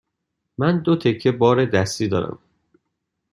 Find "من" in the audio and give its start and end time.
0.57-0.79